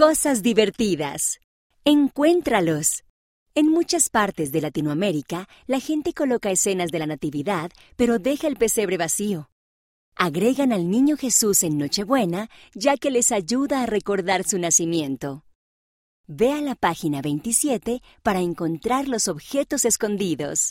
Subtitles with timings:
[0.00, 1.40] Cosas divertidas.
[1.84, 3.04] Encuéntralos.
[3.54, 8.56] En muchas partes de Latinoamérica, la gente coloca escenas de la Natividad, pero deja el
[8.56, 9.50] pesebre vacío.
[10.16, 15.44] Agregan al niño Jesús en Nochebuena, ya que les ayuda a recordar su nacimiento.
[16.26, 20.68] Ve a la página 27 para encontrar los objetos escondidos.